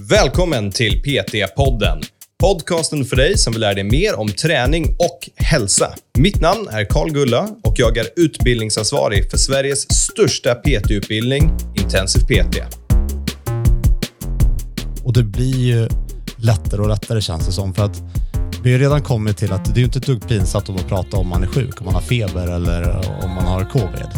[0.00, 2.02] Välkommen till PT-podden.
[2.38, 5.94] Podcasten för dig som vill lära dig mer om träning och hälsa.
[6.18, 11.50] Mitt namn är Karl Gulla och jag är utbildningsansvarig för Sveriges största PT-utbildning,
[11.82, 12.58] Intensiv PT.
[15.04, 15.88] Och det blir ju
[16.36, 17.74] lättare och lättare känns det som.
[17.74, 18.02] För att
[18.62, 21.28] vi har redan kommit till att det är inte ett dugg pinsamt att prata om
[21.28, 24.08] man är sjuk, om man har feber eller om man har covid.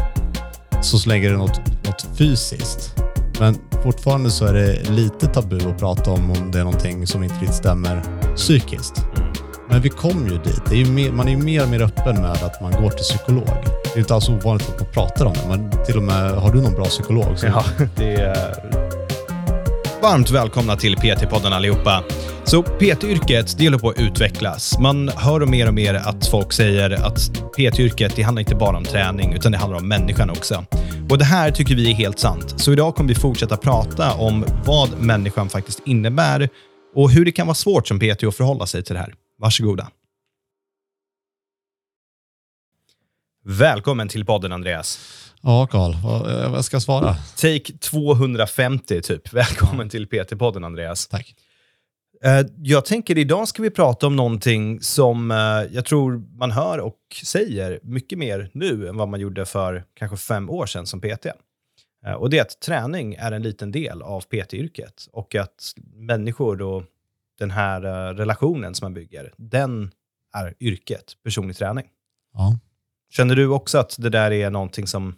[0.83, 2.95] Så, så länge det är något, något fysiskt.
[3.41, 7.23] Men fortfarande så är det lite tabu att prata om om det är någonting som
[7.23, 8.03] inte riktigt stämmer
[8.37, 9.05] psykiskt.
[9.71, 10.63] Men vi kommer ju dit.
[10.69, 12.91] Det är ju mer, man är ju mer och mer öppen med att man går
[12.91, 13.65] till psykolog.
[13.85, 15.49] Det är inte alls ovanligt att man pratar om det.
[15.49, 17.37] Men till och med, har du någon bra psykolog?
[17.43, 17.65] Ja,
[17.97, 18.55] det är...
[20.03, 22.03] Varmt välkomna till PT-podden allihopa.
[22.45, 24.79] Så PT-yrket, det håller på att utvecklas.
[24.79, 27.19] Man hör och mer och mer att folk säger att
[27.57, 30.65] PT-yrket, det handlar inte bara om träning, utan det handlar om människan också.
[31.11, 32.61] Och det här tycker vi är helt sant.
[32.61, 36.49] Så idag kommer vi fortsätta prata om vad människan faktiskt innebär
[36.95, 39.15] och hur det kan vara svårt som PT att förhålla sig till det här.
[39.39, 39.91] Varsågoda.
[43.45, 45.01] Välkommen till podden, Andreas.
[45.41, 45.95] Ja, Karl.
[46.53, 47.17] Vad, ska jag svara?
[47.37, 49.33] Take 250, typ.
[49.33, 51.09] Välkommen till PT-podden, Andreas.
[51.09, 51.35] Tack.
[52.25, 55.37] Eh, Jag tänker idag ska vi prata om någonting som eh,
[55.77, 60.17] jag tror man hör och säger mycket mer nu än vad man gjorde för kanske
[60.17, 61.27] fem år sedan som PT.
[62.07, 66.63] Eh, Och det är att träning är en liten del av PT-yrket och att människor
[66.63, 66.83] och
[67.39, 67.81] den här
[68.15, 69.91] relationen som man bygger, den
[70.35, 71.87] är yrket, personlig träning.
[72.35, 72.59] Ja.
[73.11, 75.15] Känner du också att det där är någonting som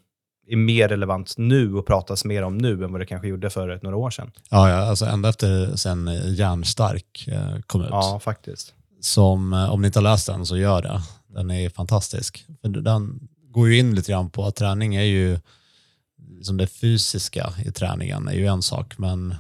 [0.51, 3.81] är mer relevant nu och pratas mer om nu än vad det kanske gjorde för
[3.83, 4.31] några år sedan?
[4.51, 7.89] Ja, ja, alltså ända efter sen Järnstark eh, kom ut.
[7.91, 8.75] Ja, faktiskt.
[9.01, 11.03] Som, eh, om ni inte har läst den så gör det.
[11.28, 12.45] Den är fantastisk.
[12.62, 15.39] Den går ju in lite grann på att träning är ju,
[16.43, 19.34] som det fysiska i träningen är ju en sak, men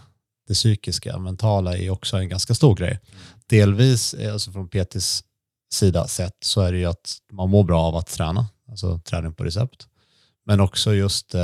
[0.48, 3.00] det psykiska, mentala är ju också en ganska stor grej.
[3.46, 5.24] Delvis, eh, alltså från PTs
[5.72, 9.34] sida sett, så är det ju att man mår bra av att träna, alltså träning
[9.34, 9.86] på recept.
[10.50, 11.40] Men också just eh,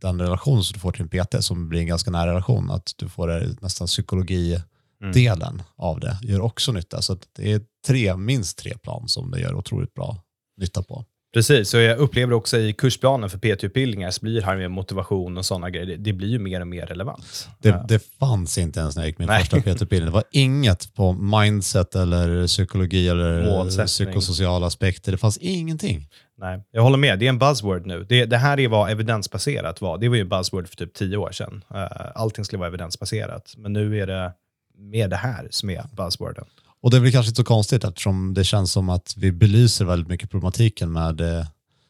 [0.00, 2.92] den relation som du får till en PT som blir en ganska nära relation, att
[2.96, 7.02] du får det, nästan psykologidelen av det, gör också nytta.
[7.02, 10.18] Så det är tre, minst tre plan som det gör otroligt bra
[10.60, 11.04] nytta på.
[11.34, 15.38] Precis, och jag upplever också i kursplanen för PT-utbildningar så blir det här med motivation
[15.38, 17.48] och sådana grejer, det, blir ju mer och mer relevant.
[17.58, 19.40] Det, det fanns inte ens när jag gick min Nej.
[19.40, 20.06] första PT-utbildning.
[20.06, 25.12] Det var inget på mindset eller psykologi eller psykosociala aspekter.
[25.12, 26.08] Det fanns ingenting.
[26.42, 28.06] Nej, jag håller med, det är en buzzword nu.
[28.08, 29.98] Det, det här är vad evidensbaserat var.
[29.98, 31.64] Det var ju en buzzword för typ tio år sedan.
[31.74, 34.32] Uh, allting skulle vara evidensbaserat, men nu är det
[34.78, 36.44] mer det här som är buzzworden.
[36.82, 39.84] Och det är väl kanske inte så konstigt eftersom det känns som att vi belyser
[39.84, 41.46] väldigt mycket problematiken med eh,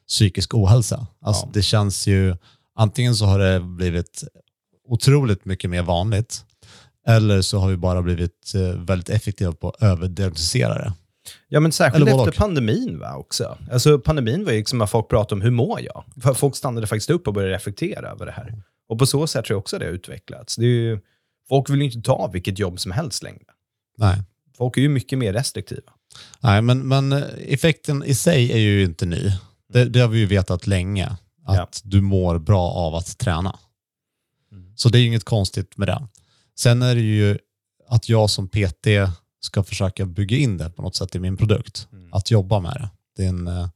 [0.09, 1.07] psykisk ohälsa.
[1.21, 1.51] Alltså Ja.
[1.55, 2.37] det känns ju,
[2.77, 4.25] antingen så har det blivit
[4.89, 6.45] otroligt mycket mer vanligt
[7.07, 10.93] eller så har vi bara blivit eh, väldigt effektiva på att överdiagnostisera det.
[11.49, 13.59] Ja, men särskilt Eller efter pandemin va, också.
[13.73, 16.05] Alltså, pandemin var ju liksom att folk pratade om hur mår jag?
[16.37, 18.63] Folk stannade faktiskt upp och började reflektera över det här.
[18.89, 20.57] Och på så sätt tror jag också det har utvecklats.
[20.57, 21.01] Det ju,
[21.49, 23.45] folk vill ju inte ta vilket jobb som helst längre.
[23.99, 24.23] Nej.
[24.57, 25.93] Folk är ju mycket mer restriktiva.
[26.41, 29.33] Nej, men, men eh, effekten i sig är ju inte ny.
[29.73, 31.07] Det, det har vi ju vetat länge,
[31.47, 31.69] att Ja.
[31.83, 33.59] du mår bra av att träna.
[34.53, 34.73] Mm.
[34.77, 36.09] Så det är ju inget konstigt med det.
[36.59, 37.39] Sen är det ju
[37.89, 38.87] att jag som PT
[39.45, 41.89] ska försöka bygga in det på något sätt i min produkt.
[41.93, 42.09] Mm.
[42.13, 42.91] Att jobba med det.
[43.17, 43.69] det en, eh,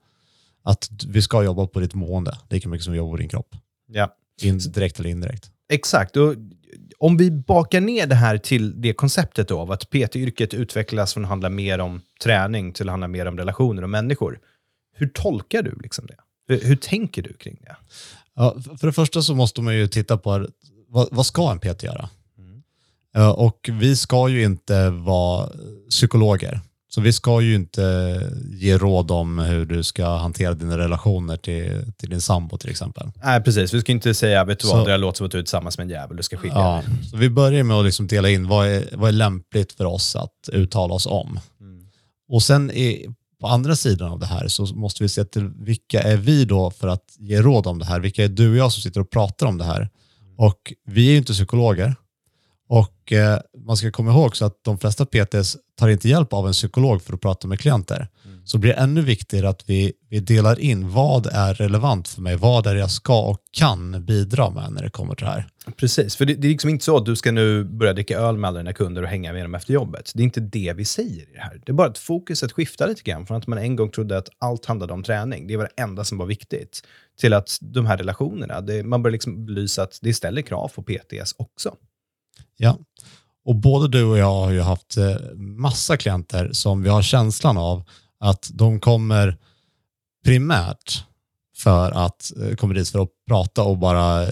[0.63, 3.57] att vi ska jobba på ditt mående lika mycket som vi jobbar på din kropp.
[3.87, 4.15] Ja.
[4.43, 5.51] In, direkt eller indirekt.
[5.69, 6.17] Exakt.
[6.17, 6.35] Och
[6.99, 11.25] om vi bakar ner det här till det konceptet då, av att PT-yrket utvecklas från
[11.25, 14.41] att handla mer om träning till att handla mer om relationer och människor.
[14.95, 16.17] Hur tolkar du liksom det?
[16.49, 17.77] Hur, hur tänker du kring det?
[18.35, 20.47] Ja, för det första så måste man ju titta på
[20.89, 22.09] vad, vad ska en PT göra?
[23.17, 23.27] Mm.
[23.29, 25.49] Ja, Och vi ska ju inte vara
[25.91, 26.61] psykologer.
[26.89, 28.21] Så vi ska ju inte
[28.53, 33.11] ge råd om hur du ska hantera dina relationer till, till din sambo till exempel.
[33.25, 33.75] Nej, precis.
[33.75, 35.79] Vi ska inte säga, vet du vad, Så- det låter som att du är tillsammans
[35.79, 38.49] med en jävel, du ska skilja Ja, så vi börjar med att liksom dela in
[38.49, 41.41] vad är, vad är lämpligt för oss att uttala oss om.
[41.61, 41.87] Mm.
[42.29, 43.07] Och sen i,
[43.41, 46.71] på andra sidan av det här så måste vi se till vilka är vi då
[46.71, 48.01] för att ge råd om det här?
[48.01, 49.89] Vilka är du och jag som sitter och pratar om det här?
[50.39, 51.95] Och vi är ju inte psykologer.
[52.69, 56.47] Och eh, man ska komma ihåg så att de flesta PTs tar inte hjälp av
[56.47, 58.09] en psykolog för att prata med klienter.
[58.47, 62.37] Så blir det ännu viktigare att vi, vi delar in vad är relevant för mig,
[62.37, 65.49] vad är det jag ska och kan bidra med när det kommer till det här.
[65.77, 68.37] Precis, för det, det är liksom inte så att du ska nu börja dricka öl
[68.37, 70.13] med alla dina kunder och hänga med dem efter jobbet.
[70.15, 71.61] Det är inte det vi säger i det här.
[71.67, 74.29] Det är bara att fokuset skiftar lite grann från att man en gång trodde att
[74.39, 76.83] allt handlade om träning, det var det enda som var viktigt,
[77.21, 80.83] till att de här relationerna, det, man börjar liksom belysa att det ställer krav på
[80.83, 81.77] PTS också.
[82.57, 82.79] Ja,
[83.45, 87.57] Och både du och jag har ju haft eh, massa klienter som vi har känslan
[87.57, 87.83] av
[88.21, 89.37] att de kommer
[90.25, 91.05] primärt
[91.57, 94.29] för att eh, kommer dit för att prata och bara eh,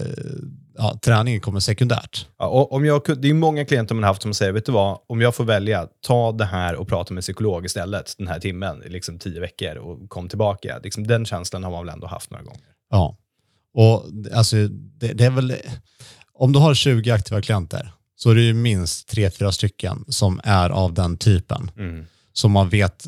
[0.77, 2.27] ja, träningen kommer sekundärt.
[2.37, 4.99] Ja, om jag, det är många klienter man har haft som säger, vet du vad,
[5.07, 8.83] om jag får välja, ta det här och prata med psykolog istället den här timmen,
[8.85, 10.79] liksom tio veckor och kom tillbaka.
[10.83, 12.61] Liksom, den känslan har man väl ändå haft några gånger.
[12.89, 13.17] Ja,
[13.73, 15.53] och alltså, det, det är väl,
[16.33, 20.41] om du har 20 aktiva klienter så är det ju minst tre, fyra stycken som
[20.43, 21.71] är av den typen.
[21.77, 22.05] Mm.
[22.33, 23.07] Som man vet,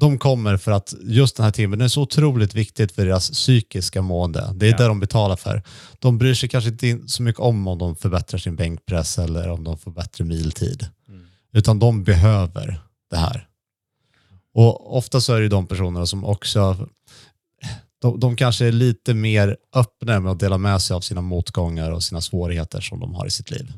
[0.00, 4.02] de kommer för att just den här timmen är så otroligt viktigt för deras psykiska
[4.02, 4.52] mående.
[4.54, 4.76] Det är Ja.
[4.76, 5.62] det de betalar för.
[5.98, 9.64] De bryr sig kanske inte så mycket om om de förbättrar sin bänkpress eller om
[9.64, 10.86] de får bättre miltid.
[11.08, 11.26] Mm.
[11.52, 13.48] Utan de behöver det här.
[14.54, 16.88] Och ofta så är det de personerna som också
[17.98, 21.90] de, de kanske är lite mer öppna med att dela med sig av sina motgångar
[21.90, 23.72] och sina svårigheter som de har i sitt liv.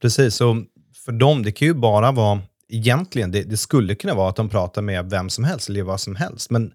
[0.00, 0.56] Precis, och
[1.04, 4.48] för dem, det kan ju bara vara, egentligen, det, det skulle kunna vara att de
[4.48, 6.72] pratar med vem som helst eller vad som helst, men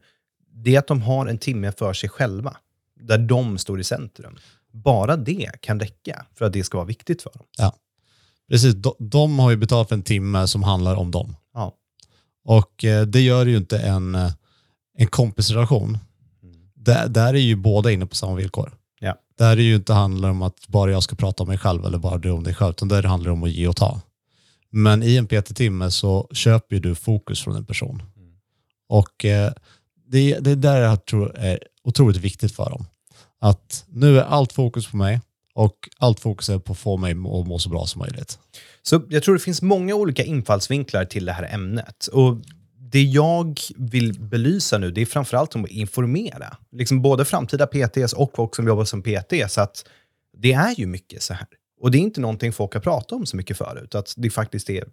[0.63, 2.57] det är att de har en timme för sig själva,
[2.99, 4.37] där de står i centrum.
[4.71, 7.45] Bara det kan räcka för att det ska vara viktigt för dem.
[8.49, 11.35] Precis, de, de har ju betalat för en timme som handlar om dem.
[11.53, 11.73] Ja.
[12.45, 14.31] Och eh, det gör ju inte en, eh,
[14.97, 15.97] en kompisrelation.
[16.75, 18.76] Där, där är ju båda inne på samma villkor.
[18.99, 19.15] Ja.
[19.37, 21.85] Där är det ju inte handlar om att bara jag ska prata om mig själv
[21.85, 24.01] eller bara du om dig själv, utan där handlar det om att ge och ta.
[24.69, 28.03] Men i en PT-timme så köper ju du fokus från en person.
[28.89, 29.51] Och eh,
[30.07, 32.85] det, det är där jag tror är otroligt viktigt för dem.
[33.39, 35.21] Att nu är allt fokus på mig
[35.53, 38.39] och allt fokus är på att få mig att må så bra som möjligt.
[38.83, 42.07] Så jag tror det finns många olika infallsvinklar till det här ämnet.
[42.07, 42.37] Och
[42.91, 46.57] det jag vill belysa nu, det är framförallt om att informera.
[46.71, 49.51] Liksom både framtida PTs och folk som jobbar som PT.
[49.51, 49.89] Så att
[50.37, 51.47] det är ju mycket så här.
[51.81, 53.95] Och det är inte någonting folk har pratat om så mycket förut.
[53.95, 54.83] Att det faktiskt är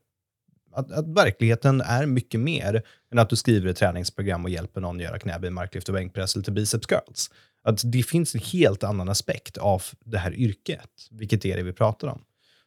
[0.75, 2.83] att, att verkligheten är mycket mer
[3.13, 6.45] än att du skriver ett träningsprogram och hjälper någon göra knäböj, marklyft och bänkpress eller
[6.45, 7.31] till biceps curls.
[7.63, 11.73] Att det finns en helt annan aspekt av det här yrket, vilket är det vi
[11.73, 12.23] pratar om.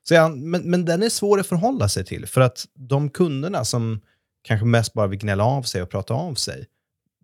[0.07, 3.65] Så ja, men, men den är svår att förhålla sig till, för att de kunderna
[3.65, 4.01] som
[4.47, 6.65] kanske mest bara vill gnälla av sig och prata av sig,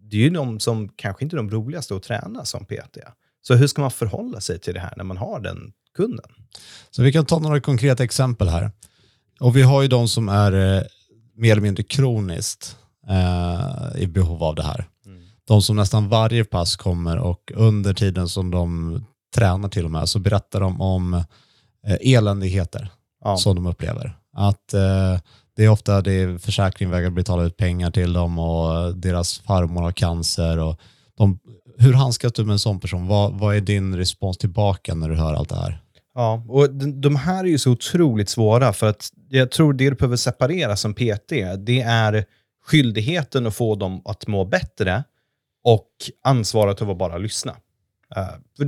[0.09, 2.97] det är ju de som kanske inte är de roligaste att träna som PT.
[3.41, 6.25] Så hur ska man förhålla sig till det här när man har den kunden?
[6.91, 8.71] Så vi kan ta några konkreta exempel här.
[9.39, 10.83] Och vi har ju de som är eh,
[11.35, 12.77] mer eller mindre kroniskt
[13.09, 14.85] eh, i behov av det här.
[15.47, 19.03] De som nästan varje pass kommer och under tiden som de
[19.35, 21.13] tränar till och med så berättar de om
[21.87, 22.89] eh, eländigheter
[23.23, 23.37] Ja.
[23.37, 24.17] som de upplever.
[24.33, 25.19] Att eh,
[25.55, 29.81] det är ofta det är försäkring vägrar betala ut pengar till dem och deras farmor
[29.81, 30.59] har cancer.
[30.59, 30.79] Och
[31.17, 31.39] de,
[31.77, 33.07] hur handskas du med en sån person?
[33.07, 35.79] Vad, vad är din respons tillbaka när du hör allt det här?
[36.15, 39.95] Ja, och de, här är ju så otroligt svåra för att jag tror det du
[39.95, 42.25] behöver separera som PT, det är
[42.65, 45.03] skyldigheten att få dem att må bättre
[45.63, 45.89] och
[46.23, 47.55] ansvaret att bara lyssna.
[48.15, 48.27] Eh,
[48.57, 48.65] för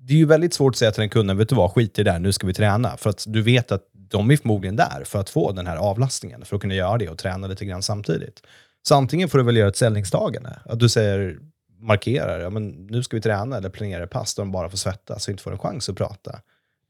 [0.00, 2.02] det är ju väldigt svårt att säga till en kunden, vet du vad, skit i
[2.02, 2.96] det där, nu ska vi träna.
[2.96, 6.44] För att du vet att de är förmodligen där för att få den här avlastningen,
[6.44, 8.42] för att kunna göra det och träna lite grann samtidigt.
[8.82, 11.38] Så antingen får du väl göra ett ställningstagande, att du säger,
[11.80, 14.78] markerar, ja, men nu ska vi träna eller planera ett pass där de bara får
[14.78, 16.40] svettas och inte får en chans att prata.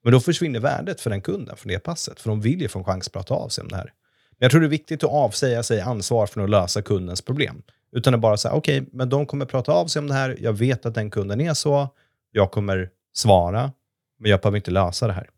[0.05, 2.79] Men då försvinner värdet för den kunden från det passet, för de vill ju få
[2.79, 3.93] en chans att prata av sig om det här.
[4.31, 7.63] Men jag tror det är viktigt att avsäga sig ansvar för att lösa kundens problem.
[7.93, 10.53] Utan att bara säga, okej, men de kommer prata av sig om det här, jag
[10.53, 11.89] vet att den kunden är så,
[12.33, 13.73] jag kommer svara,
[14.19, 15.31] men jag behöver inte lösa det här.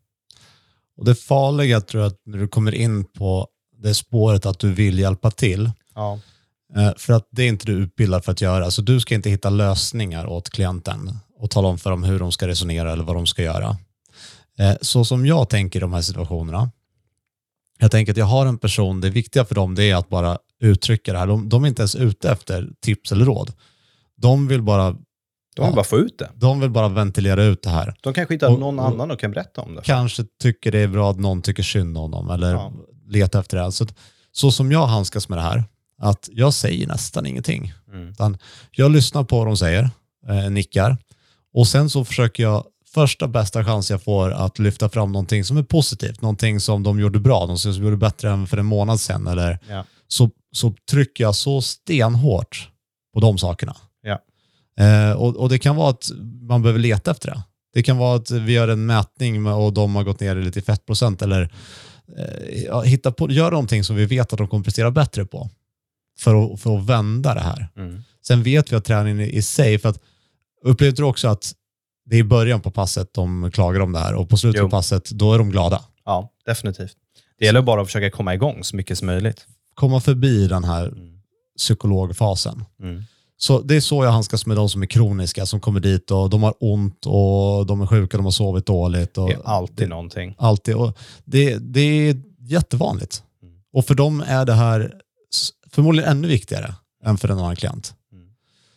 [0.97, 3.47] Och det farliga tror jag att när du kommer in på
[3.77, 6.19] det spåret att du vill hjälpa till, Ja.
[6.75, 8.71] eh, för att det är inte du utbildad för att göra.
[8.71, 12.31] Så du ska inte hitta lösningar åt klienten och tala om för dem hur de
[12.31, 13.77] ska resonera eller vad de ska göra.
[14.59, 16.71] Eh, Så som jag tänker i de här situationerna,
[17.79, 20.37] jag tänker att jag har en person, det viktiga för dem det är att bara
[20.61, 21.27] uttrycka det här.
[21.27, 23.53] De, de är inte ens ute efter tips eller råd.
[24.17, 24.95] De vill bara,
[25.55, 25.75] De vill Ja.
[25.75, 26.29] bara få ut det.
[26.35, 27.93] de vill bara ventilera ut det här.
[28.01, 29.81] De kanske hittar Och- någon och- annan och kan berätta om det.
[29.81, 32.71] kanske tycker det är bra att någon tycker synd om dem eller Ja.
[33.09, 33.71] letar efter det.
[33.71, 33.85] Så,
[34.31, 35.63] så som jag handskas med det här,
[36.01, 37.73] att jag säger nästan ingenting.
[37.93, 38.09] Mm.
[38.09, 38.37] Utan
[38.71, 39.89] jag lyssnar på vad de säger,
[40.29, 40.97] eh, nickar
[41.53, 45.57] och sen så försöker jag första bästa chans jag får att lyfta fram någonting som
[45.57, 48.99] är positivt, någonting som de gjorde bra, någonting som gjorde bättre än för en månad
[48.99, 49.85] sedan eller Ja.
[50.07, 52.69] så, så trycker jag så stenhårt
[53.13, 53.75] på de sakerna.
[54.79, 56.11] Eh, och, och det kan vara att
[56.41, 57.43] man behöver leta efter det.
[57.73, 60.61] Det kan vara att vi gör en mätning och de har gått ner lite i
[60.61, 61.53] fettprocent eller
[62.17, 65.49] eh, hitta på, gör någonting som vi vet att de kommer prestera bättre på
[66.19, 67.67] för att, för att vända det här.
[67.75, 68.03] Mm.
[68.27, 69.99] Sen vet vi att träningen i sig, för att
[70.63, 71.53] upplevde du också att
[72.05, 74.65] det är i början på passet de klagar om det här och på slutet Jo.
[74.65, 75.83] på passet då är de glada.
[76.05, 76.95] Ja, definitivt.
[77.39, 79.47] Det gäller bara att försöka komma igång så mycket som möjligt.
[79.75, 80.93] Komma förbi den här
[81.57, 82.65] psykologfasen.
[82.79, 83.03] Mm.
[83.43, 86.29] Så det är så jag handskas med de som är kroniska, som kommer dit och
[86.29, 89.17] de har ont och de är sjuka, de har sovit dåligt.
[89.17, 90.35] Och Det är alltid någonting.
[90.37, 90.75] alltid.
[90.75, 93.23] Och det, det är jättevanligt.
[93.43, 93.55] Mm.
[93.73, 94.93] Och för dem är det här
[95.71, 96.73] förmodligen ännu viktigare
[97.05, 97.93] än för en annan klient.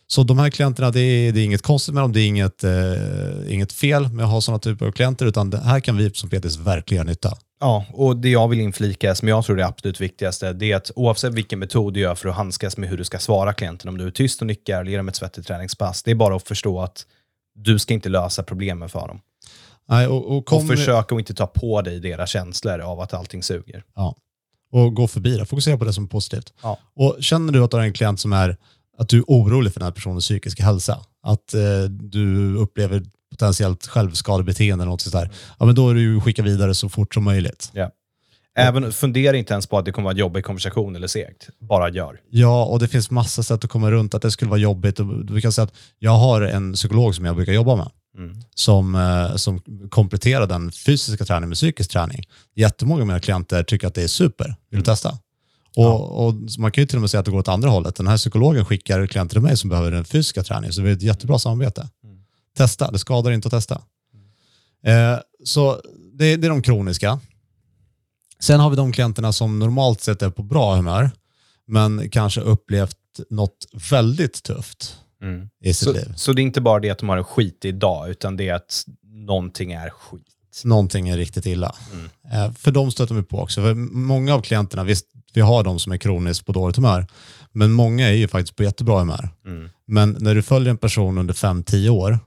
[0.07, 2.63] Så de här klienterna, det är, det är inget konstigt med dem, det är inget,
[2.63, 6.13] eh, inget fel med att ha sådana typer av klienter, utan det här kan vi
[6.13, 7.37] som PTs verkligen göra nytta.
[7.59, 10.75] Ja, och det jag vill inflika, som jag tror är det absolut viktigaste, det är
[10.75, 13.89] att oavsett vilken metod du gör för att handskas med hur du ska svara klienten,
[13.89, 16.35] om du är tyst och nickar eller ger dem ett svettigt träningspass, det är bara
[16.35, 17.05] att förstå att
[17.55, 19.21] du ska inte lösa problemen för dem.
[19.89, 23.13] Nej, och, och, kom, Och försök att inte ta på dig deras känslor av att
[23.13, 23.83] allting suger.
[23.95, 24.15] Ja.
[24.71, 25.45] Och gå förbi det.
[25.45, 26.53] Fokusera på det som är positivt.
[26.61, 26.79] Ja.
[26.95, 28.57] Och känner du att du har en klient som är
[28.97, 33.87] att du är orolig för den här personens psykiska hälsa, att eh, du upplever potentiellt
[33.87, 37.23] självskadebeteende eller något sånt där, ja, men då är att skicka vidare så fort som
[37.23, 37.71] möjligt.
[38.59, 41.49] Även, fundera inte ens på att det kommer vara en jobbig konversation eller segt.
[41.59, 42.19] Bara gör.
[42.29, 44.99] Ja, och det finns massa sätt att komma runt att det skulle vara jobbigt.
[45.31, 48.35] Vi kan säga att jag har en psykolog som jag brukar jobba med Mm.
[48.55, 52.23] som, eh, som kompletterar den fysiska träningen med psykisk träning.
[52.55, 54.45] Jättemånga av mina klienter tycker att det är super.
[54.45, 54.83] Vill du Mm.
[54.83, 55.17] testa?
[55.85, 57.95] Och, och man kan ju till och med säga att det går åt andra hållet.
[57.95, 60.93] Den här psykologen skickar klienter till mig som behöver den fysiska träningen, så det är
[60.93, 61.89] ett jättebra samarbete.
[62.03, 62.17] Mm.
[62.57, 63.81] Testa, det skadar inte att testa.
[64.85, 65.81] Eh, så
[66.13, 67.19] det, det är de kroniska.
[68.39, 71.11] Sen har vi de klienterna som normalt sett är på bra humör,
[71.67, 72.97] men kanske upplevt
[73.29, 75.49] något väldigt tufft Mm.
[75.63, 76.13] i sitt Så, liv.
[76.15, 78.53] så det är inte bara det att de har en skitig dag, utan det är
[78.53, 80.61] att någonting är skit.
[80.63, 81.75] någonting är riktigt illa.
[81.93, 82.09] Mm.
[82.45, 83.61] Eh, för de stöter vi på också.
[83.61, 87.07] För många av klienterna, visst, vi har de som är kroniskt på dåligt humör,
[87.51, 89.29] men många är ju faktiskt på jättebra humör.
[89.45, 89.69] Mm.
[89.87, 92.19] Men när du följer en person under 5-10 år,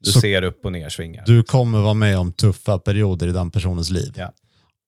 [0.00, 1.24] Du ser upp och ner svingar.
[1.26, 4.12] du kommer vara med om tuffa perioder i den personens liv.
[4.16, 4.32] Ja.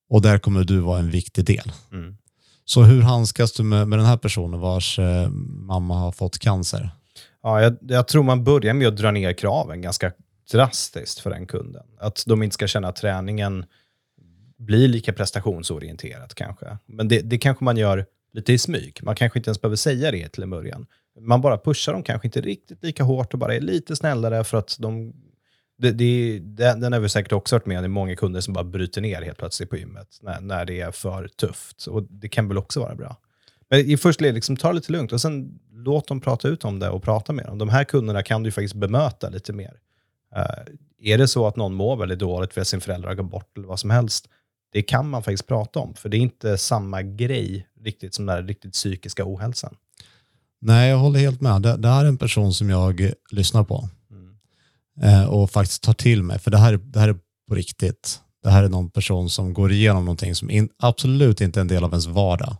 [0.09, 1.71] Och där kommer du vara en viktig del.
[1.91, 2.17] Mm.
[2.65, 5.29] Så hur handskas du med, med den här personen vars eh,
[5.67, 6.89] mamma har fått cancer?
[7.43, 10.11] Ja, jag, jag tror man börjar med att dra ner kraven ganska
[10.51, 11.83] drastiskt för den kunden.
[11.99, 13.65] Att de inte ska känna att träningen
[14.59, 16.77] blir lika prestationsorienterat kanske.
[16.85, 18.99] Men det, det kanske man gör lite i smyg.
[19.03, 20.85] Man kanske inte ens behöver säga det till en början.
[21.19, 24.57] Man bara pushar dem kanske inte riktigt lika hårt och bara är lite snällare för
[24.57, 25.13] att de...
[25.77, 27.83] Det, det, den, den har vi säkert också hört med om.
[27.83, 30.81] Det är många kunder som bara bryter ner helt plötsligt på gymmet när, när det
[30.81, 31.87] är för tufft.
[31.87, 33.17] Och det kan väl också vara bra.
[33.69, 36.65] Men i första led, liksom, ta det lite lugnt och sen låt dem prata ut
[36.65, 37.57] om det och prata med dem.
[37.57, 39.73] De här kunderna kan du faktiskt bemöta lite mer.
[40.37, 43.31] Uh, är det så att någon mår väldigt dåligt för att sin förälder har gått
[43.31, 44.29] bort eller vad som helst,
[44.71, 45.93] det kan man faktiskt prata om.
[45.93, 49.75] För det är inte samma grej riktigt som den här riktigt psykiska ohälsan.
[50.61, 51.61] Nej, jag håller helt med.
[51.61, 53.89] Det, det här är en person som jag lyssnar på.
[54.11, 54.35] Mm.
[55.13, 56.39] eh, och faktiskt tar till mig.
[56.39, 57.17] För det här, det här är
[57.49, 58.19] på riktigt.
[58.43, 61.67] Det här är någon person som går igenom någonting som in, absolut inte är en
[61.67, 62.55] del av ens vardag.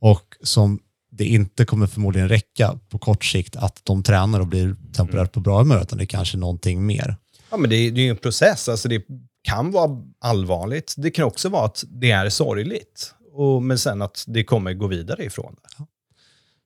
[0.00, 0.78] Och som
[1.12, 5.40] det inte kommer förmodligen räcka på kort sikt att de tränar och blir temporärt på
[5.40, 7.16] bra humör, utan det är kanske någonting mer.
[7.50, 8.68] Ja, men det, är- är ju en process.
[8.68, 9.02] Alltså det
[9.42, 10.94] kan vara allvarligt.
[10.96, 13.14] Det kan också vara att det är sorgligt.
[13.32, 15.84] Och, men sen att det kommer gå vidare ifrån det.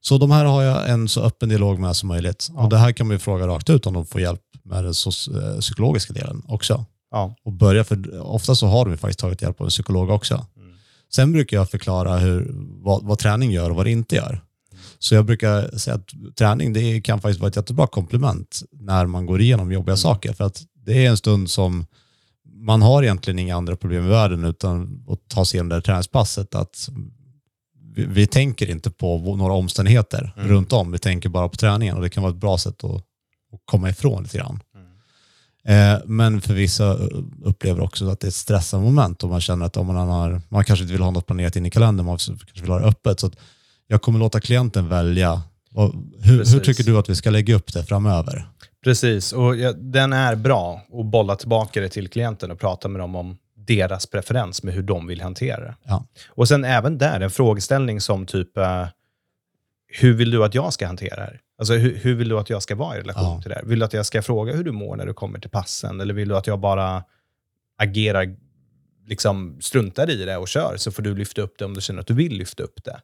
[0.01, 2.49] Så de här har jag en så öppen dialog med som möjligt.
[2.55, 2.63] Ja.
[2.63, 4.95] Och det här kan man ju fråga rakt ut om de får hjälp med den
[5.35, 6.85] eh, psykologiska delen också.
[7.11, 7.35] Ja.
[7.45, 10.47] Och börja, för ofta så har de ju faktiskt tagit hjälp av en psykolog också.
[10.57, 10.73] Mm.
[11.13, 12.51] Sen brukar jag förklara hur,
[12.83, 14.41] vad, vad träning gör och vad det inte gör.
[14.99, 19.27] Så jag brukar säga att träning det kan faktiskt vara ett jättebra komplement när man
[19.27, 19.97] går igenom jobbiga Mm.
[19.97, 20.33] saker.
[20.33, 21.87] För att det är en stund som
[22.55, 25.81] man har egentligen inga andra problem i världen utan att ta sig igenom det här
[25.81, 26.55] träningspasset.
[26.55, 26.89] Att
[27.95, 30.49] vi, vi tänker inte på några omständigheter Mm.
[30.49, 30.93] runt om.
[30.93, 33.91] Vi tänker bara på träningen och det kan vara ett bra sätt att, att komma
[33.91, 34.61] ifrån lite grann.
[34.75, 35.95] Mm.
[35.95, 36.95] Eh, men för vissa
[37.45, 40.41] upplever också att det är ett stressande moment och man känner att om man, har,
[40.49, 42.87] man kanske inte vill ha något planerat in i kalendern, man kanske vill ha det
[42.87, 43.21] öppet.
[43.21, 43.31] Så
[43.87, 45.43] jag kommer låta klienten välja.
[45.75, 48.49] Och hur, hur tycker du att vi ska lägga upp det framöver?
[48.85, 53.01] Precis, och ja, den är bra att bolla tillbaka det till klienten och prata med
[53.01, 55.75] dem om deras preferens med hur de vill hantera det.
[55.85, 56.07] Ja.
[56.29, 58.87] Och sen även där, en frågeställning som typ, eh,
[60.01, 61.41] hur vill du att jag ska hantera det här?
[61.59, 63.41] Alltså hur, hur vill du att jag ska vara i relation Ja.
[63.43, 63.65] till det här?
[63.65, 66.01] Vill du att jag ska fråga hur du mår när du kommer till passen?
[66.01, 67.05] Eller vill du att jag bara
[67.79, 68.37] agerar,
[69.07, 72.01] liksom struntar i det och kör, så får du lyfta upp det om du känner
[72.01, 73.01] att du vill lyfta upp det.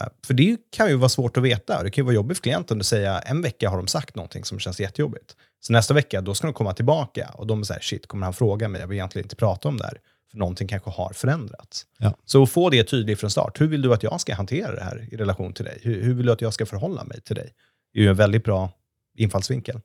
[0.00, 1.82] Eh, För det kan ju vara svårt att veta.
[1.82, 4.44] Det kan ju vara jobbigt för klienten att säga en vecka har de sagt någonting
[4.44, 5.36] som känns jättejobbigt.
[5.60, 8.26] Så nästa vecka, då ska de komma tillbaka och de är så här, shit, kommer
[8.26, 8.80] han fråga mig?
[8.80, 9.98] Jag vill egentligen inte prata om det här.
[10.30, 11.86] För någonting kanske har förändrats.
[11.98, 12.14] Ja.
[12.24, 13.60] Så att få det tydligt från start.
[13.60, 15.78] Hur vill du att jag ska hantera det här i relation till dig?
[15.82, 17.52] Hur, hur vill du att jag ska förhålla mig till dig?
[17.92, 18.70] Det är ju en väldigt bra
[19.18, 19.80] infallsvinkel.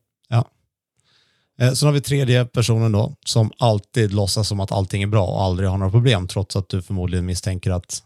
[1.60, 5.26] Eh, Sen har vi tredje personen då, som alltid låtsas som att allting är bra
[5.26, 8.02] och aldrig har några problem, trots att du förmodligen misstänker att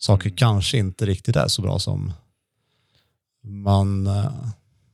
[0.00, 0.36] saker Mm.
[0.36, 2.12] kanske inte riktigt är så bra som
[3.44, 4.32] man eh,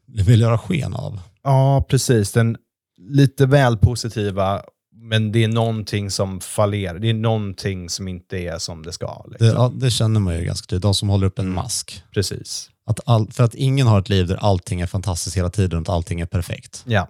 [0.07, 1.21] vill göra sken av.
[1.43, 2.33] Ja, precis.
[2.33, 2.57] Den
[2.99, 4.63] lite väl positiva,
[4.95, 6.99] men det är någonting som fallerar.
[6.99, 9.23] Det är någonting som inte är som det ska.
[9.25, 9.49] Det, Liksom.
[9.49, 11.55] ja, det känner man ju ganska tydligt, de som håller upp en Mm.
[11.55, 12.03] mask.
[12.15, 12.71] Precis.
[12.87, 15.89] Att all, för att ingen har ett liv där allting är fantastiskt hela tiden och
[15.95, 16.83] allting är perfekt.
[16.87, 17.09] Ja.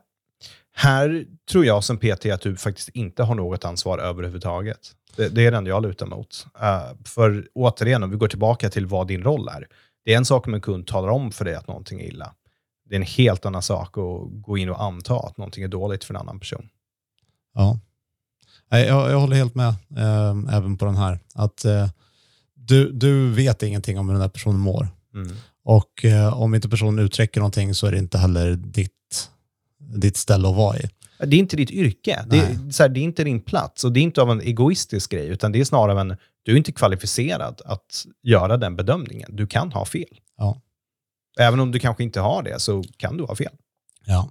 [0.79, 4.79] Här tror jag som PT att du faktiskt inte har något ansvar överhuvudtaget.
[5.17, 6.47] Det, det är den jag lutar mot.
[6.61, 9.69] Eh, för återigen, om vi går tillbaka till vad din roll är.
[10.05, 12.35] Det är en sak om en kund talar om för dig att någonting är illa.
[12.89, 16.05] Det är en helt annan sak att gå in och anta att någonting är dåligt
[16.05, 16.69] för en annan person.
[17.55, 17.79] Ja.
[18.69, 21.19] Jag, jag håller helt med eh, även på den här.
[21.35, 21.89] Att eh,
[22.55, 24.89] du, du vet ingenting om hur den här personen mår.
[25.15, 25.37] Mm.
[25.65, 28.96] Och eh, om inte personen uttrycker någonting så är det inte heller ditt,
[29.87, 30.89] ditt ställe att vara i.
[31.19, 32.25] Det är inte ditt yrke.
[32.27, 33.85] Det är, så här, det är inte din plats.
[33.85, 36.17] Och det är inte av en egoistisk grej, utan det är snarare av en...
[36.43, 39.37] Du är inte kvalificerad att göra den bedömningen.
[39.37, 40.19] Du kan ha fel.
[40.37, 40.61] Ja.
[41.39, 43.53] Även om du kanske inte har det, så kan du ha fel.
[44.07, 44.31] Ja.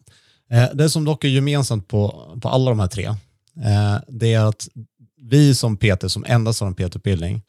[0.49, 4.45] Eh, det som dock är gemensamt på, på alla de här tre, eh, det är
[4.45, 4.67] att
[5.21, 7.41] vi som PT, som endast har en PT-utbildning,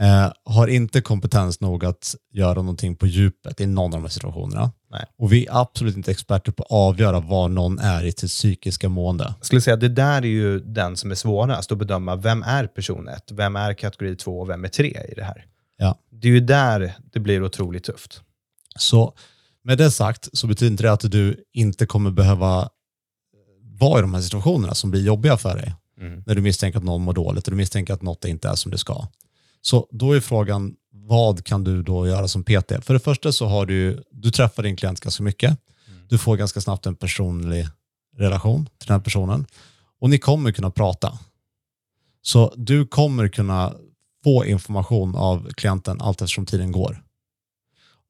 [0.00, 4.08] eh, har inte kompetens nog att göra någonting på djupet i någon av de här
[4.08, 4.72] situationerna.
[4.90, 5.04] Nej.
[5.18, 8.88] Och vi är absolut inte experter på att avgöra var någon är i sitt psykiska
[8.88, 9.34] mående.
[9.38, 12.16] Jag skulle säga att det där är ju den som är svårast att bedöma.
[12.16, 13.30] Vem är person 1?
[13.30, 15.46] Vem är kategori 2 och vem är 3 i det här?
[15.76, 15.98] Ja.
[16.10, 18.22] Det är ju där det blir otroligt tufft.
[18.76, 19.14] Så
[19.64, 22.68] med det sagt så betyder inte det att du inte kommer behöva
[23.80, 25.74] vara i de här situationerna som blir jobbiga för dig.
[26.00, 26.22] Mm.
[26.26, 28.70] när du misstänker att någon mår dåligt och du misstänker att något inte är som
[28.70, 29.06] det ska.
[29.60, 32.72] Så då är frågan, vad kan du då göra som PT?
[32.82, 35.58] För det första så har du, du träffar din klient ganska mycket.
[36.08, 37.68] Du får ganska snabbt en personlig
[38.16, 39.46] relation till den här personen
[40.00, 41.18] och ni kommer kunna prata.
[42.22, 43.74] Så du kommer kunna
[44.24, 47.02] få information av klienten allt eftersom tiden går.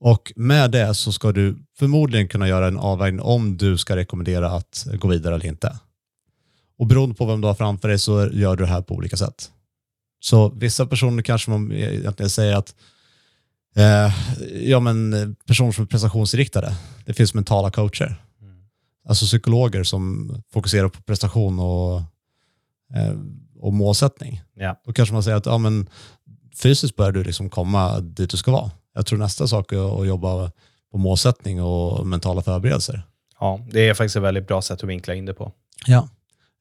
[0.01, 4.51] Och med det så ska du förmodligen kunna göra en avvägning om du ska rekommendera
[4.51, 5.79] att gå vidare eller inte.
[6.79, 9.17] Och beroende på vem du har framför dig så gör du det här på olika
[9.17, 9.51] sätt.
[10.21, 12.75] Så vissa personer kanske man egentligen säger att
[13.77, 14.13] eh,
[14.71, 16.75] ja, men personer som är prestationsinriktade,
[17.07, 18.23] det finns mentala coacher.
[19.09, 21.99] Alltså psykologer som fokuserar på prestation och,
[22.95, 23.15] eh,
[23.61, 24.43] och målsättning.
[24.55, 24.81] Ja.
[24.85, 25.89] Då kanske man säger att ja, men,
[26.63, 28.71] fysiskt börjar du liksom komma dit du ska vara.
[28.95, 30.51] Jag tror nästa sak är att jobba
[30.93, 33.03] på målsättning och mentala förberedelser.
[33.41, 35.53] ja, det är faktiskt ett väldigt bra sätt att vinkla in det på.
[35.87, 36.09] Ja.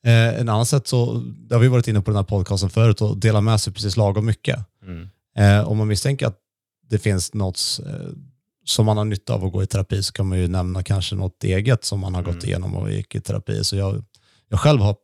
[0.05, 3.01] Eh, en annan sätt så, det har vi varit inne på den här podcasten förut,
[3.01, 4.59] och dela med sig precis lagom mycket.
[4.83, 5.09] Mm.
[5.37, 6.37] Eh, om man misstänker att
[6.89, 7.93] det finns något eh,
[8.65, 11.15] som man har nytta av att gå i terapi så kan man ju nämna kanske
[11.15, 12.45] något eget som man har gått Mm.
[12.45, 13.63] igenom och gick i terapi.
[13.63, 14.03] Så jag,
[14.49, 14.95] jag själv har,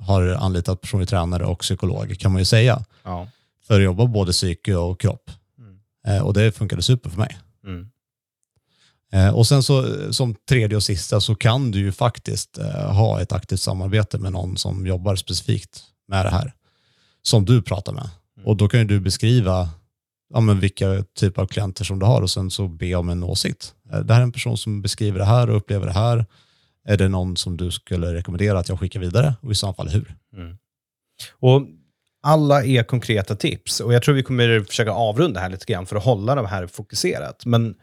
[0.00, 3.28] har anlitat personlig tränare och psykolog kan man ju säga Ja.
[3.66, 5.30] för att jobba både psyke och kropp.
[5.58, 5.78] Mm.
[6.06, 7.38] Eh, och det funkade super för mig.
[7.64, 7.90] Mm.
[9.12, 12.92] Eh, och sen så eh, som tredje och sista så kan du ju faktiskt eh,
[12.92, 16.52] ha ett aktivt samarbete med någon som jobbar specifikt med det här.
[17.22, 18.10] Som du pratar med.
[18.44, 19.68] Och då kan ju du beskriva
[20.34, 23.22] ja, men vilka typer av klienter som du har och sen så be om en
[23.22, 23.74] åsikt.
[24.04, 26.26] Det här är en person som beskriver det här och upplever det här.
[26.84, 29.88] Är det någon som du skulle rekommendera att jag skickar vidare och i så fall
[29.88, 30.14] hur?
[31.30, 31.62] Och
[32.22, 35.96] alla är konkreta tips och jag tror vi kommer försöka avrunda här lite grann för
[35.96, 37.46] att hålla det här fokuserat.
[37.46, 37.74] Men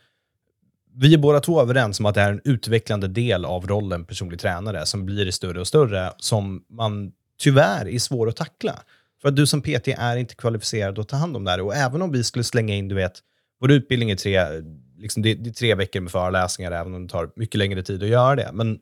[0.98, 4.40] vi är båda två överens om att det är en utvecklande del av rollen personlig
[4.40, 8.84] tränare som blir större och större, som man tyvärr är svår att tackla.
[9.22, 11.62] För att du som PT är inte kvalificerad att ta hand om det här.
[11.62, 13.20] Och även om vi skulle slänga in, du vet,
[13.60, 14.46] vår utbildning är tre,
[14.98, 18.04] liksom det, det är tre veckor med föreläsningar, även om det tar mycket längre tid
[18.04, 18.50] att göra det.
[18.54, 18.80] Men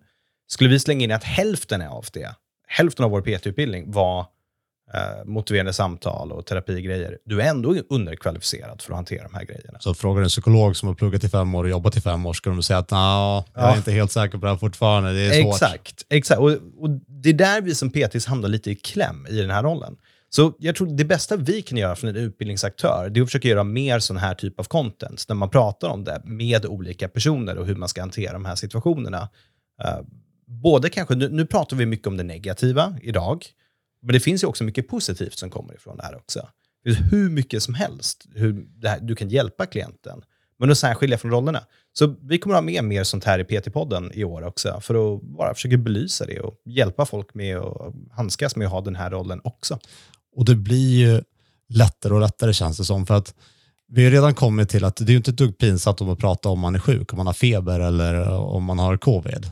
[0.47, 2.35] skulle vi slänga in att hälften av det,
[2.67, 4.25] hälften av vår PT-utbildning var
[4.93, 9.79] eh, motiverande samtal och terapigrejer, du är ändå underkvalificerad för att hantera de här grejerna.
[9.79, 12.33] Så frågar en psykolog som har pluggat i fem år och jobbat i fem år,
[12.33, 13.77] ska de säga att "Nja, jag är Ja.
[13.77, 15.53] inte helt säker på det här fortfarande, det är svårt.
[15.53, 16.05] Exakt.
[16.09, 16.39] exakt.
[16.41, 19.63] Och, och det är där vi som PTs hamnar lite i kläm i den här
[19.63, 19.95] rollen.
[20.29, 23.47] Så jag tror det bästa vi kan göra från en utbildningsaktör, det är att försöka
[23.47, 27.57] göra mer sån här typ av content, när man pratar om det med olika personer
[27.57, 29.29] och hur man ska hantera de här situationerna.
[29.83, 29.97] Eh,
[30.47, 33.45] både kanske, nu, nu pratar vi mycket om det negativa idag,
[34.03, 36.47] men det finns ju också mycket positivt som kommer ifrån det här också.
[36.83, 40.21] Det finns hur mycket som helst, hur här, du kan hjälpa klienten,
[40.59, 41.63] men att särskilja från rollerna.
[41.93, 45.15] Så vi kommer att ha med mer sånt här i PT-podden i år också, för
[45.15, 48.95] att bara försöka belysa det och hjälpa folk med att handskas med att ha den
[48.95, 49.79] här rollen också.
[50.35, 51.21] Och det blir ju
[51.69, 53.05] lättare och lättare känns det som.
[53.05, 53.35] För att
[53.87, 56.19] vi har redan kommit till att det är ju inte ett dugg pinsamt om att
[56.19, 59.51] prata om man är sjuk, om man har feber eller om man har covid.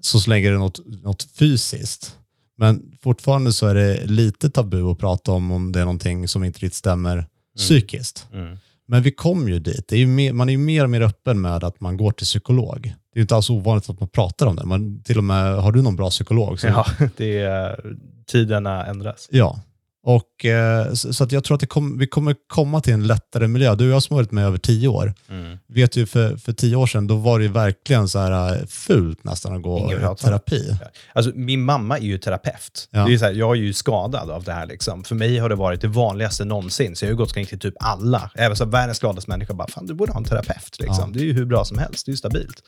[0.00, 2.18] så länge det är något, något fysiskt.
[2.56, 6.44] Men fortfarande så är det lite tabu att prata om om det är någonting som
[6.44, 8.26] inte riktigt stämmer psykiskt.
[8.32, 8.56] Mm.
[8.86, 9.88] Men vi kommer ju dit.
[9.88, 12.12] Det är ju mer, man är ju mer och mer öppen med att man går
[12.12, 12.82] till psykolog.
[12.82, 14.64] Det är ju inte alls ovanligt att man pratar om det.
[14.64, 16.60] Man, till och med, har du någon bra psykolog?
[16.60, 16.86] Så, Ja,
[17.16, 19.28] det är, tiderna ändras.
[19.30, 19.60] Ja.
[20.06, 23.74] Och, eh, så att jag tror att kom, vi kommer komma till en lättare miljö.
[23.74, 25.58] Du och jag som har varit med över tio år, Mm.
[25.68, 28.66] vet ju för, för tio år sedan, då var det ju verkligen så här eh,
[28.66, 30.76] fult nästan att gå i terapi.
[31.12, 32.88] Alltså, min mamma är ju terapeut.
[32.90, 33.04] Ja.
[33.06, 34.66] Det är så här, jag är ju skadad av det här.
[34.66, 35.04] Liksom.
[35.04, 36.96] För mig har det varit det vanligaste någonsin.
[36.96, 38.30] Så jag har gått omkring till typ alla.
[38.34, 40.76] Även så världens gladaste människa bara, fan du borde ha en terapeut.
[40.80, 41.04] Liksom.
[41.12, 41.18] Ja.
[41.18, 42.06] Det är ju hur bra som helst.
[42.06, 42.62] Det är ju stabilt.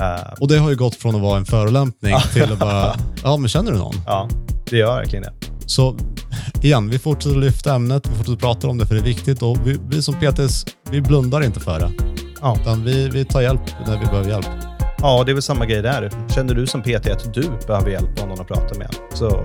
[0.00, 3.36] Eh, Och det har ju gått från att vara en förolämpning till att bara, ja
[3.36, 3.94] men känner du någon?
[4.06, 4.28] ja,
[4.70, 5.32] det gör verkligen det.
[5.66, 5.98] Så
[6.62, 9.56] igen, vi fortsätter lyfta ämnet, vi fortsätter prata om det för det är viktigt och
[9.64, 11.90] vi, vi som PTs, vi blundar inte för det.
[12.40, 12.56] Ja.
[12.60, 14.46] Utan vi, vi tar hjälp när vi behöver hjälp.
[14.98, 16.10] ja, det är väl samma grej där.
[16.34, 19.44] Känner du som PT att du behöver hjälp av någon att prata med, så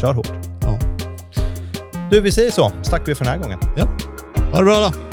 [0.00, 0.32] kör hårt.
[0.60, 0.78] Ja.
[2.10, 2.72] Du, vi säger så.
[2.84, 3.58] Tackar vi för den här gången.
[4.52, 5.09] Ha det bra då!